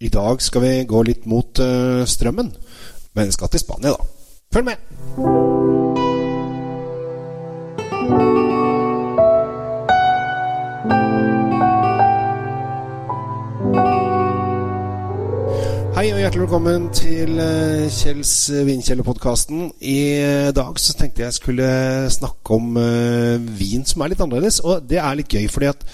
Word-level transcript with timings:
I 0.00 0.08
dag 0.08 0.40
skal 0.40 0.64
vi 0.64 0.72
gå 0.88 1.02
litt 1.04 1.26
mot 1.28 1.60
uh, 1.60 2.06
strømmen, 2.08 2.52
men 3.18 3.32
skal 3.36 3.52
til 3.52 3.60
Spania, 3.60 3.92
da. 3.92 4.36
Følg 4.54 4.70
med! 4.72 5.49
Og 16.10 16.18
hjertelig 16.18 16.42
velkommen 16.42 16.88
til 16.90 17.36
uh, 17.38 17.84
Kjells 17.94 18.32
vinkjellerpodkasten. 18.66 19.68
I 19.86 19.98
uh, 20.18 20.48
dag 20.50 20.80
så 20.82 20.96
tenkte 20.98 21.22
jeg 21.22 21.36
skulle 21.36 21.68
snakke 22.10 22.56
om 22.56 22.74
vin 23.54 23.86
som 23.86 24.02
er 24.02 24.10
litt 24.10 24.24
annerledes. 24.24 24.58
Og 24.66 24.88
det 24.90 24.98
er 24.98 25.20
litt 25.20 25.30
gøy, 25.30 25.46
fordi 25.52 25.68
at 25.70 25.86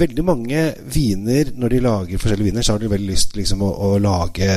veldig 0.00 0.24
mange 0.26 0.64
viner, 0.90 1.52
når 1.54 1.70
de 1.76 1.80
lager 1.84 2.18
forskjellige 2.18 2.48
viner, 2.48 2.66
så 2.66 2.74
har 2.74 2.82
de 2.82 2.90
veldig 2.90 3.06
lyst 3.12 3.36
liksom, 3.38 3.62
å, 3.62 3.70
å 3.70 3.90
lage 4.02 4.50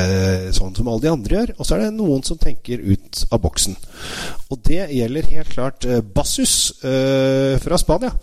sånn 0.57 0.73
som 0.73 0.89
alle 0.89 1.05
de 1.05 1.11
andre 1.13 1.37
gjør. 1.37 1.53
Og 1.59 1.69
så 1.69 1.77
er 1.77 1.85
det 1.85 1.93
noen 1.99 2.25
som 2.25 2.41
tenker 2.41 2.81
ut 2.81 3.21
av 3.29 3.43
boksen. 3.45 3.77
Og 4.49 4.65
det 4.65 4.87
gjelder 4.97 5.29
helt 5.35 5.53
klart 5.53 5.85
Bassus 6.15 6.55
fra 6.81 7.77
Spania. 7.77 8.15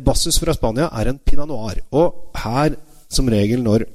Bassus 0.00 0.40
fra 0.40 0.56
Spania 0.56 0.88
er 0.88 1.12
en 1.12 1.20
pinot 1.20 1.52
noir. 1.52 1.84
Og 1.92 2.40
her, 2.46 2.80
som 3.12 3.28
regel 3.28 3.60
når 3.66 3.90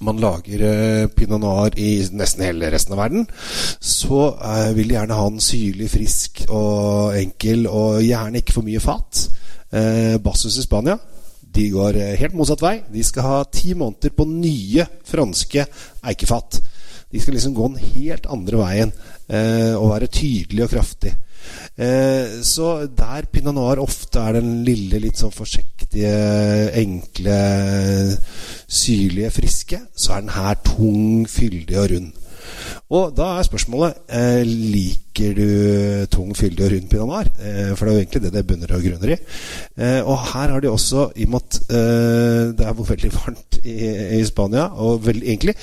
man 0.00 0.20
lager 0.22 0.62
eh, 0.64 1.06
pinot 1.12 1.40
noir 1.42 1.76
i 1.80 1.90
nesten 2.16 2.44
hele 2.46 2.70
resten 2.72 2.94
av 2.94 3.02
verden, 3.02 3.26
så 3.80 4.30
eh, 4.38 4.72
vil 4.76 4.90
de 4.90 4.96
gjerne 4.96 5.18
ha 5.18 5.28
den 5.28 5.44
syrlig, 5.44 5.90
frisk 5.92 6.44
og 6.48 7.16
enkel, 7.18 7.66
og 7.68 8.00
gjerne 8.04 8.40
ikke 8.40 8.56
for 8.56 8.66
mye 8.66 8.82
fat. 8.82 9.24
Eh, 9.70 10.16
Bassus 10.22 10.58
i 10.60 10.66
Spania 10.66 10.98
de 11.50 11.64
går 11.72 11.96
helt 12.20 12.34
motsatt 12.38 12.60
vei. 12.62 12.76
De 12.94 13.02
skal 13.02 13.24
ha 13.26 13.38
ti 13.50 13.72
måneder 13.74 14.12
på 14.14 14.22
nye 14.30 14.84
franske 15.10 15.64
eikefat. 16.06 16.60
De 17.10 17.20
skal 17.20 17.34
liksom 17.34 17.56
gå 17.56 17.72
den 17.72 17.90
helt 17.96 18.28
andre 18.30 18.60
veien 18.60 18.92
eh, 19.28 19.74
og 19.74 19.90
være 19.94 20.10
tydelig 20.14 20.66
og 20.66 20.72
kraftig. 20.76 21.14
Eh, 21.80 22.40
så 22.46 22.86
der 22.86 23.26
pinot 23.32 23.56
noir 23.56 23.80
ofte 23.82 24.22
er 24.22 24.38
den 24.38 24.60
lille, 24.66 25.00
litt 25.02 25.20
sånn 25.20 25.34
forsiktige, 25.34 26.12
enkle, 26.80 27.40
syrlige, 28.66 29.34
friske, 29.34 29.80
så 29.96 30.16
er 30.16 30.26
den 30.26 30.34
her 30.36 30.58
tung, 30.66 31.28
fyldig 31.30 31.78
og 31.80 31.94
rund. 31.94 32.10
Og 32.90 33.12
da 33.14 33.36
er 33.38 33.46
spørsmålet 33.46 34.00
eh, 34.16 34.42
liker 34.44 35.34
du 35.36 35.50
tung, 36.12 36.32
fyldig 36.36 36.66
og 36.66 36.74
rund 36.74 36.90
pinot 36.90 37.10
noir. 37.10 37.30
Eh, 37.38 37.70
for 37.74 37.86
det 37.86 37.92
er 37.92 37.96
jo 37.96 38.02
egentlig 38.04 38.22
det 38.24 38.34
det 38.34 38.44
bunner 38.48 38.74
og 38.76 38.84
grunner 38.86 39.14
i. 39.14 39.20
Eh, 39.78 40.00
og 40.02 40.18
her 40.32 40.56
har 40.56 40.64
de 40.64 40.70
også, 40.70 41.10
i 41.16 41.28
og 41.28 41.34
med 41.34 41.46
at 41.46 41.62
eh, 41.78 42.44
det 42.58 42.66
er 42.66 42.84
veldig 42.92 43.14
varmt 43.16 43.60
i, 43.64 43.78
i 44.20 44.22
Spania, 44.28 44.68
og 44.76 45.02
vel, 45.06 45.22
egentlig 45.22 45.56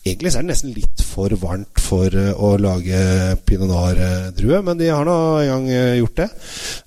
Egentlig 0.00 0.30
er 0.32 0.44
det 0.44 0.48
nesten 0.48 0.72
litt 0.72 1.02
for 1.04 1.32
varmt 1.42 1.80
for 1.82 2.14
uh, 2.16 2.30
å 2.32 2.54
lage 2.60 3.00
pinot 3.44 3.68
noir-drue, 3.68 4.62
men 4.64 4.78
de 4.80 4.88
har 4.88 5.04
nå 5.04 5.16
en 5.42 5.50
gang 5.50 5.66
uh, 5.68 5.98
gjort 5.98 6.22
det. 6.22 6.28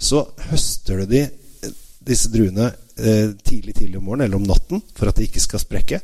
Så 0.02 0.24
høster 0.50 1.04
du 1.04 1.12
de, 1.14 1.28
disse 2.04 2.32
druene 2.34 2.72
tidlig 2.94 3.72
tidlig 3.74 3.98
om 3.98 4.04
morgenen 4.06 4.28
eller 4.28 4.38
om 4.38 4.44
natten 4.46 4.84
for 4.94 5.10
at 5.10 5.18
de 5.18 5.26
ikke 5.26 5.42
skal 5.42 5.62
sprekke. 5.64 5.98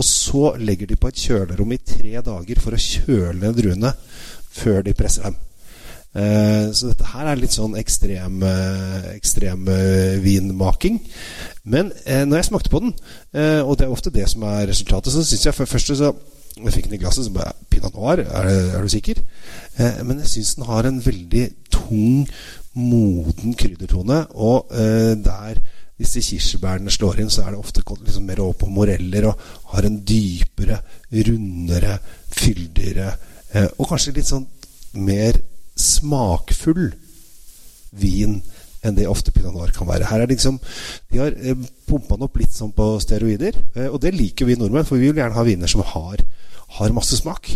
Og 0.00 0.06
så 0.08 0.54
legger 0.56 0.88
de 0.88 0.96
på 0.96 1.10
et 1.10 1.20
kjølerom 1.20 1.74
i 1.76 1.82
tre 1.84 2.22
dager 2.24 2.62
for 2.64 2.72
å 2.72 2.80
kjøle 2.80 3.50
druene 3.52 3.92
før 4.54 4.86
de 4.86 4.94
presser 4.96 5.28
dem. 5.28 5.36
Så 6.14 6.86
dette 6.86 7.08
her 7.10 7.26
er 7.26 7.40
litt 7.40 7.56
sånn 7.56 7.72
ekstrem, 7.74 8.36
ekstrem 9.10 9.64
vinmaking. 10.22 11.00
Men 11.66 11.90
når 12.06 12.36
jeg 12.38 12.48
smakte 12.52 12.70
på 12.70 12.84
den, 12.84 12.92
og 13.66 13.72
det 13.80 13.88
er 13.88 13.90
ofte 13.90 14.12
det 14.14 14.28
som 14.30 14.46
er 14.46 14.68
resultatet, 14.70 15.10
så 15.10 15.24
syns 15.26 15.48
jeg 15.48 15.56
for 15.56 15.66
det 15.66 15.98
så 15.98 16.12
jeg 16.54 16.74
fikk 16.74 16.86
den 16.86 16.98
i 16.98 17.02
glasset, 17.02 17.26
så 17.26 17.34
bare 17.34 17.54
Pinot 17.70 17.96
noir, 17.96 18.22
er, 18.22 18.48
er 18.76 18.82
du 18.82 18.90
sikker? 18.90 19.18
Eh, 19.74 20.02
men 20.06 20.20
jeg 20.22 20.30
syns 20.30 20.54
den 20.54 20.68
har 20.68 20.86
en 20.86 21.00
veldig 21.02 21.46
tung, 21.74 22.28
moden 22.78 23.56
kryddertone. 23.58 24.20
Og 24.38 24.70
eh, 24.70 25.14
der 25.24 25.58
disse 25.98 26.22
kirsebærene 26.22 26.94
slår 26.94 27.22
inn, 27.22 27.30
så 27.30 27.44
er 27.44 27.54
det 27.54 27.62
ofte 27.62 27.82
liksom 27.82 28.26
mer 28.28 28.42
over 28.44 28.58
på 28.62 28.70
moreller 28.70 29.28
og 29.30 29.42
har 29.74 29.86
en 29.86 29.98
dypere, 30.06 30.78
rundere, 31.14 31.98
fyldigere 32.34 33.10
eh, 33.54 33.68
og 33.78 33.90
kanskje 33.90 34.16
litt 34.16 34.30
sånn 34.30 34.46
mer 34.98 35.38
smakfull 35.84 36.90
vin 37.94 38.40
enn 38.84 38.96
det 38.98 39.06
ofte 39.08 39.32
pinot 39.32 39.54
noir 39.54 39.72
kan 39.72 39.88
være. 39.88 40.10
Her 40.10 40.24
er 40.24 40.28
det 40.28 40.36
liksom, 40.36 40.58
De 41.12 41.20
har 41.22 41.36
eh, 41.36 41.56
pumpa 41.88 42.18
den 42.18 42.26
opp 42.26 42.36
litt 42.40 42.52
sånn 42.52 42.74
på 42.76 42.94
steroider, 43.00 43.56
eh, 43.76 43.88
og 43.88 44.00
det 44.02 44.12
liker 44.16 44.48
vi 44.48 44.58
nordmenn, 44.60 44.84
for 44.84 45.00
vi 45.00 45.08
vil 45.08 45.22
gjerne 45.22 45.38
ha 45.38 45.46
viner 45.46 45.70
som 45.70 45.84
har 45.94 46.24
har 46.74 46.94
masse 46.94 47.18
smak. 47.20 47.52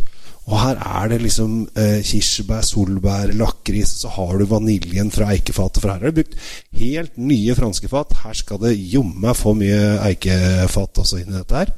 Og 0.48 0.54
her 0.56 0.78
er 0.80 1.10
det 1.12 1.18
liksom 1.20 1.56
eh, 1.76 1.98
kirsebær, 2.06 2.62
solbær, 2.64 3.34
lakris, 3.36 3.98
så 4.00 4.12
har 4.14 4.38
du 4.38 4.46
vaniljen 4.48 5.10
fra 5.12 5.28
eikefatet. 5.34 5.82
For 5.82 5.92
her 5.92 6.00
er 6.00 6.12
det 6.12 6.22
brukt 6.22 6.38
helt 6.80 7.18
nye 7.20 7.56
franske 7.58 7.90
fat. 7.92 8.14
Her 8.22 8.38
skal 8.38 8.62
det 8.62 8.76
jomme 8.78 9.34
få 9.36 9.52
mye 9.58 9.98
eikefat 10.06 11.02
også 11.04 11.20
inn 11.20 11.34
i 11.34 11.36
dette 11.36 11.64
her. 11.64 11.74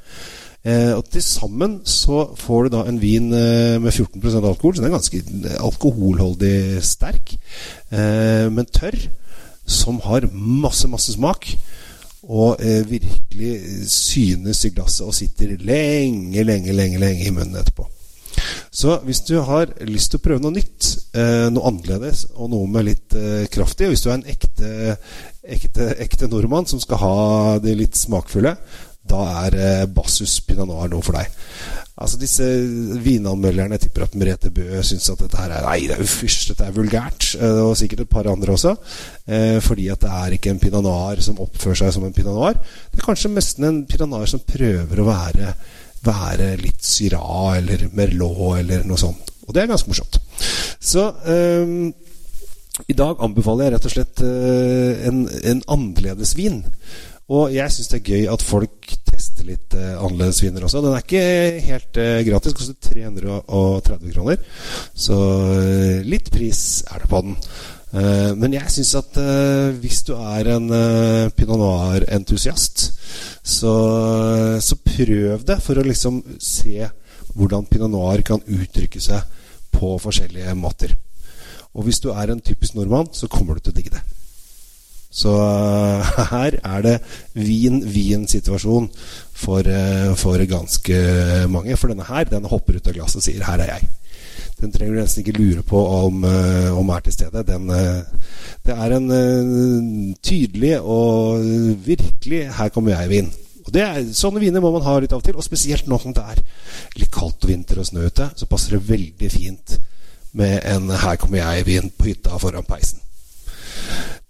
Eh, 0.60 0.92
og 0.92 1.06
til 1.08 1.22
sammen 1.24 1.78
så 1.88 2.26
får 2.36 2.66
du 2.66 2.74
da 2.74 2.82
en 2.84 3.00
vin 3.00 3.30
eh, 3.32 3.78
med 3.80 3.94
14% 3.94 4.44
alkohol, 4.44 4.76
så 4.76 4.82
den 4.82 4.90
er 4.90 4.98
ganske 4.98 5.22
alkoholholdig 5.56 6.82
sterk, 6.84 7.32
eh, 7.88 8.46
men 8.52 8.68
tørr, 8.68 8.98
som 9.64 10.02
har 10.04 10.28
masse, 10.34 10.88
masse 10.90 11.14
smak 11.14 11.48
og 12.28 12.60
eh, 12.60 12.82
virkelig 12.90 13.88
synes 13.88 14.64
i 14.66 14.72
glasset 14.74 15.06
og 15.06 15.16
sitter 15.16 15.56
lenge, 15.64 16.44
lenge, 16.44 16.74
lenge, 16.76 17.00
lenge 17.00 17.24
i 17.24 17.32
munnen 17.32 17.56
etterpå. 17.62 17.88
Så 18.70 19.00
hvis 19.04 19.20
du 19.26 19.40
har 19.42 19.72
lyst 19.88 20.12
til 20.12 20.20
å 20.20 20.24
prøve 20.24 20.42
noe 20.44 20.54
nytt, 20.54 20.90
eh, 21.16 21.48
noe 21.52 21.72
annerledes 21.72 22.26
og 22.36 22.52
noe 22.52 22.68
med 22.70 22.86
litt 22.86 23.16
eh, 23.18 23.48
kraft 23.52 23.80
i 23.80 23.88
Hvis 23.90 24.04
du 24.04 24.10
er 24.10 24.18
en 24.18 24.28
ekte, 24.30 24.96
ekte, 25.42 25.88
ekte, 25.98 26.28
nordmann 26.30 26.68
som 26.70 26.82
skal 26.82 27.02
ha 27.02 27.16
det 27.62 27.74
litt 27.78 27.98
smakfulle, 27.98 28.54
da 29.08 29.20
er 29.46 29.56
eh, 29.56 29.86
Bassus 29.88 30.38
Pinot 30.44 30.68
Noir 30.68 30.90
noe 30.92 31.04
for 31.04 31.16
deg. 31.16 31.30
Altså 32.00 32.16
Disse 32.20 32.46
vinanmelderne 33.04 33.76
Jeg 33.76 33.82
tipper 33.84 34.06
at 34.06 34.14
Merete 34.16 34.48
Bø 34.54 34.80
syns 34.86 35.10
at 35.12 35.20
dette 35.20 35.36
her 35.36 35.52
er 35.52 35.66
Nei, 35.66 35.82
det 35.88 35.96
er 35.96 36.02
jo 36.04 36.08
fysj, 36.08 36.50
dette 36.50 36.68
er 36.68 36.76
vulgært. 36.76 37.30
Eh, 37.40 37.62
og 37.64 37.76
sikkert 37.80 38.04
et 38.04 38.12
par 38.12 38.28
andre 38.30 38.54
også. 38.54 38.74
Eh, 39.26 39.58
fordi 39.64 39.88
at 39.92 40.04
det 40.04 40.12
er 40.20 40.36
ikke 40.36 40.54
en 40.54 40.62
pinot 40.62 40.84
noir 40.86 41.22
som 41.24 41.40
oppfører 41.42 41.82
seg 41.82 41.96
som 41.96 42.06
en 42.06 42.16
pinot 42.16 42.36
noir. 42.36 42.60
Det 42.92 43.00
er 43.00 43.08
kanskje 43.08 43.32
nesten 43.32 43.68
en 43.68 43.82
pinot 43.88 44.12
noir 44.12 44.30
som 44.30 44.44
prøver 44.44 45.00
å 45.00 45.08
være, 45.08 45.54
være 46.06 46.52
litt 46.60 46.84
syra 46.84 47.24
eller 47.58 47.88
Merlot 47.96 48.60
eller 48.60 48.86
noe 48.88 49.00
sånt. 49.00 49.34
Og 49.48 49.56
det 49.56 49.64
er 49.64 49.72
ganske 49.72 49.90
morsomt. 49.90 50.20
Så 50.80 51.02
um, 51.26 51.90
i 52.88 52.96
dag 52.96 53.18
anbefaler 53.24 53.66
jeg 53.66 53.74
rett 53.74 53.88
og 53.88 53.92
slett 53.92 54.22
eh, 54.24 55.06
en, 55.08 55.24
en 55.52 55.62
annerledes 55.74 56.36
vin. 56.38 56.62
Og 57.30 57.52
jeg 57.54 57.70
syns 57.70 57.90
det 57.92 58.00
er 58.00 58.08
gøy 58.10 58.24
at 58.32 58.42
folk 58.42 58.94
tester 59.06 59.46
litt 59.46 59.74
uh, 59.78 60.00
annerledes 60.02 60.40
viner 60.42 60.64
også. 60.66 60.80
Den 60.82 60.96
er 60.96 61.04
ikke 61.04 61.26
helt 61.62 62.00
uh, 62.00 62.22
gratis, 62.26 62.56
koster 62.58 62.78
330 62.90 64.14
kroner. 64.16 64.40
Så 64.98 65.18
uh, 65.18 66.00
litt 66.06 66.32
pris 66.34 66.62
er 66.90 67.04
det 67.04 67.10
på 67.12 67.22
den. 67.26 67.36
Uh, 67.90 68.32
men 68.38 68.54
jeg 68.54 68.74
syns 68.74 68.94
at 68.98 69.18
hvis 69.82 70.02
du 70.06 70.14
er 70.14 70.52
en 70.56 70.70
pinot 71.34 71.58
noir-entusiast, 71.58 72.86
så, 73.42 73.74
så, 74.62 74.78
prøv 74.86 75.42
det 75.46 75.58
for 75.62 75.78
å 75.78 75.86
liksom 75.86 76.20
se 76.38 76.86
hvordan 77.34 77.66
pinot 77.70 77.90
noir 77.90 78.22
kan 78.26 78.42
uttrykke 78.42 79.02
seg 79.02 79.22
på 79.74 79.96
forskjellige 80.02 80.54
måter. 80.58 80.94
Og 81.74 81.86
hvis 81.86 82.02
du 82.02 82.10
er 82.10 82.30
en 82.32 82.42
typisk 82.42 82.74
nordmann, 82.74 83.10
så 83.14 83.30
kommer 83.30 83.54
du 83.54 83.66
til 83.66 83.74
å 83.74 83.78
digge 83.78 83.94
det. 83.94 84.02
Så 85.10 85.32
uh, 85.34 86.20
her 86.32 86.56
er 86.62 86.84
det 86.86 86.96
vin-vin-situasjon 87.34 88.86
for, 89.34 89.66
uh, 89.66 90.12
for, 90.18 90.38
ganske 90.46 91.00
mange. 91.50 91.76
For 91.76 91.90
denne 91.90 92.06
her, 92.06 92.28
den 92.30 92.46
hopper 92.50 92.78
ut 92.78 92.86
av 92.86 92.94
glasset 92.94 93.18
og 93.20 93.26
sier 93.26 93.44
'her 93.44 93.64
er 93.66 93.74
jeg'. 93.74 93.90
Den 94.60 94.72
trenger 94.72 94.94
du 94.94 95.00
nesten 95.00 95.24
ikke 95.24 95.38
lure 95.40 95.62
på 95.66 95.80
om, 96.06 96.24
uh, 96.24 96.78
om 96.78 96.88
er 96.94 97.00
til 97.00 97.12
stede. 97.12 97.42
Den, 97.48 97.66
det 98.66 98.76
er 98.76 98.96
en 98.96 100.16
tydelig 100.22 100.80
og 100.80 101.42
virkelig 101.86 102.46
'her 102.54 102.68
kommer 102.68 102.94
jeg'-vin. 102.94 103.32
Og 103.66 103.76
er, 103.76 104.12
Sånne 104.14 104.40
viner 104.40 104.60
må 104.60 104.70
man 104.70 104.82
ha 104.82 104.98
litt 104.98 105.12
av 105.12 105.18
og 105.18 105.24
til, 105.24 105.36
og 105.36 105.44
spesielt 105.44 105.86
nå 105.88 105.98
som 105.98 106.14
det 106.14 106.22
er 106.22 106.42
litt 106.96 107.10
kaldt 107.10 107.46
vinter 107.46 107.78
og 107.78 107.86
snø 107.86 108.06
ute, 108.06 108.30
så 108.36 108.46
passer 108.46 108.76
det 108.76 108.88
veldig 108.88 109.30
fint 109.30 109.80
med 110.32 110.60
en 110.64 110.90
'her 110.90 111.16
kommer 111.16 111.38
jeg'-vin 111.38 111.90
på 111.98 112.04
hytta 112.04 112.38
foran 112.38 112.64
peisen. 112.64 113.00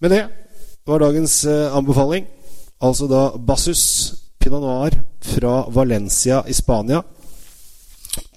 Med 0.01 0.11
det 0.11 0.29
var 0.87 1.03
dagens 1.05 1.45
eh, 1.45 1.77
anbefaling. 1.77 2.27
Altså 2.81 3.09
da 3.11 3.31
Bassus 3.37 4.15
Pinot 4.41 4.63
Noir 4.65 4.97
fra 5.21 5.65
Valencia 5.69 6.43
i 6.49 6.57
Spania. 6.57 7.03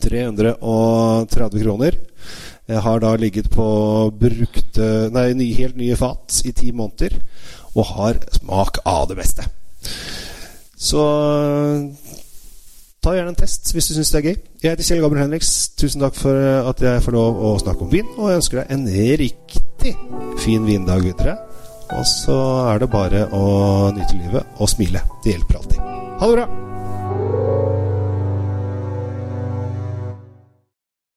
330 0.03 1.63
kroner. 1.63 1.97
Jeg 2.67 2.79
har 2.79 2.99
da 3.03 3.15
ligget 3.19 3.49
på 3.51 3.65
brukte 4.15 5.09
Nei, 5.11 5.33
nye, 5.35 5.55
helt 5.57 5.75
nye 5.79 5.95
fat 5.99 6.41
i 6.47 6.53
ti 6.55 6.71
måneder. 6.71 7.15
Og 7.73 7.87
har 7.95 8.19
smak 8.37 8.83
av 8.85 9.07
det 9.09 9.17
beste. 9.19 9.47
Så 10.77 11.01
ta 13.03 13.13
gjerne 13.15 13.33
en 13.33 13.39
test 13.39 13.71
hvis 13.73 13.89
du 13.89 13.95
syns 13.95 14.11
det 14.13 14.19
er 14.19 14.27
gøy. 14.27 14.37
Jeg 14.63 14.75
heter 14.75 14.87
Kjell 14.87 15.01
Gabriel 15.03 15.25
Henriks. 15.25 15.53
Tusen 15.79 16.03
takk 16.03 16.19
for 16.19 16.35
eh, 16.35 16.69
at 16.69 16.83
jeg 16.83 17.03
får 17.07 17.15
lov 17.15 17.39
å 17.39 17.55
snakke 17.63 17.87
om 17.87 17.91
vin, 17.91 18.11
og 18.17 18.29
jeg 18.29 18.43
ønsker 18.43 18.61
deg 18.61 18.75
en 18.75 18.85
riktig 19.23 19.95
fin 20.43 20.67
vindag 20.67 21.03
videre. 21.07 21.39
Og 21.93 22.05
så 22.09 22.39
er 22.73 22.81
det 22.81 22.91
bare 22.93 23.27
å 23.29 23.45
nyte 23.93 24.17
livet 24.17 24.59
og 24.59 24.71
smile. 24.71 25.05
Det 25.23 25.37
hjelper 25.37 25.61
alltid. 25.61 25.79
Ha 26.19 26.29
det 26.29 26.35
bra! 26.39 26.62